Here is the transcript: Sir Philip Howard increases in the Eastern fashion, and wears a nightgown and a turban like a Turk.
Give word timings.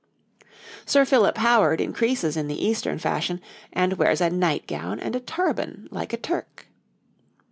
Sir 0.83 1.05
Philip 1.05 1.37
Howard 1.37 1.79
increases 1.79 2.35
in 2.35 2.47
the 2.47 2.59
Eastern 2.65 2.97
fashion, 2.97 3.39
and 3.71 3.99
wears 3.99 4.19
a 4.19 4.31
nightgown 4.31 4.99
and 4.99 5.15
a 5.15 5.19
turban 5.19 5.87
like 5.91 6.11
a 6.11 6.17
Turk. 6.17 6.65